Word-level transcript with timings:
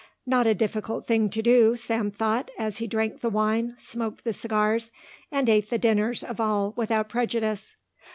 Not 0.25 0.47
a 0.47 0.55
difficult 0.55 1.05
thing 1.05 1.29
to 1.29 1.43
do, 1.43 1.75
Sam 1.75 2.09
thought, 2.09 2.49
as 2.57 2.79
he 2.79 2.87
drank 2.87 3.21
the 3.21 3.29
wine, 3.29 3.75
smoked 3.77 4.23
the 4.23 4.33
cigars, 4.33 4.91
and 5.31 5.47
ate 5.47 5.69
the 5.69 5.77
dinners 5.77 6.23
of 6.23 6.41
all 6.41 6.73
without 6.75 7.07
prejudice. 7.07 7.75